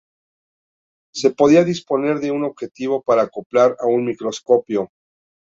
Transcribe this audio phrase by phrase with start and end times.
[1.13, 4.89] Se podía disponer de un objetivo para acoplar a un microscopio.